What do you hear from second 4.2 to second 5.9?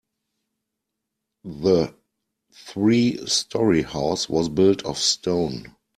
was built of stone.